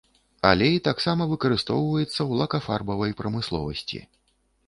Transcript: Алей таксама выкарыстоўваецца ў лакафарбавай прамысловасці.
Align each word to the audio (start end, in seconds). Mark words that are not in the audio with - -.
Алей 0.51 0.77
таксама 0.87 1.25
выкарыстоўваецца 1.33 2.09
ў 2.09 2.31
лакафарбавай 2.41 3.11
прамысловасці. 3.19 4.03